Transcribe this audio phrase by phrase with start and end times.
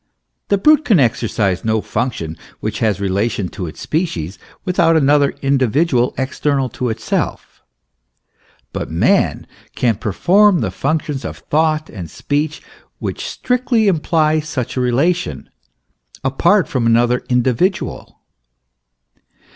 [0.47, 5.35] The brute can exercise no function which has rela tion to its species without another
[5.43, 7.61] individual external to itself;
[8.73, 9.45] but man
[9.75, 12.63] can perform the functions of thought and speech,
[12.97, 15.51] which strictly imply such a relation,
[16.23, 18.21] apart from another individual.